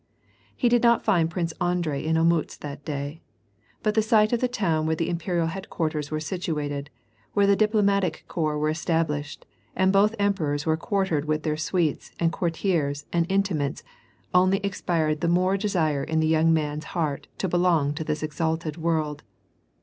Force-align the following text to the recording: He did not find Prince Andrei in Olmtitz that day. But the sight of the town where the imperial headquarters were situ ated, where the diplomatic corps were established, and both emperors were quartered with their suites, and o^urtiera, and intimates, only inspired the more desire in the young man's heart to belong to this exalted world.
He 0.55 0.67
did 0.67 0.81
not 0.81 1.05
find 1.05 1.29
Prince 1.29 1.53
Andrei 1.61 2.03
in 2.03 2.17
Olmtitz 2.17 2.57
that 2.61 2.83
day. 2.83 3.21
But 3.83 3.93
the 3.93 4.01
sight 4.01 4.33
of 4.33 4.39
the 4.41 4.47
town 4.47 4.87
where 4.87 4.95
the 4.95 5.07
imperial 5.11 5.45
headquarters 5.45 6.09
were 6.09 6.19
situ 6.19 6.57
ated, 6.57 6.89
where 7.33 7.45
the 7.45 7.55
diplomatic 7.55 8.25
corps 8.27 8.57
were 8.57 8.71
established, 8.71 9.45
and 9.75 9.93
both 9.93 10.15
emperors 10.17 10.65
were 10.65 10.75
quartered 10.75 11.25
with 11.25 11.43
their 11.43 11.55
suites, 11.55 12.13
and 12.19 12.33
o^urtiera, 12.33 13.05
and 13.13 13.27
intimates, 13.31 13.83
only 14.33 14.59
inspired 14.65 15.21
the 15.21 15.27
more 15.27 15.55
desire 15.55 16.03
in 16.03 16.19
the 16.19 16.25
young 16.25 16.51
man's 16.51 16.85
heart 16.97 17.27
to 17.37 17.47
belong 17.47 17.93
to 17.93 18.03
this 18.03 18.23
exalted 18.23 18.77
world. 18.77 19.21